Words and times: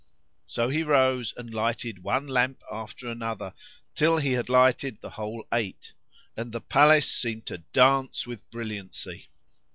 So 0.47 0.69
he 0.69 0.81
rose 0.81 1.31
and 1.37 1.53
lighted 1.53 2.01
one 2.01 2.25
lamp 2.25 2.63
after 2.71 3.07
another, 3.07 3.53
till 3.93 4.17
he 4.17 4.31
had 4.31 4.49
lighted 4.49 4.99
the 4.99 5.11
whole 5.11 5.45
eight 5.53 5.93
and 6.35 6.51
the 6.51 6.59
palace 6.59 7.07
seemed 7.07 7.45
to 7.45 7.59
dance 7.71 8.25
with 8.25 8.49
brilliancy. 8.49 9.29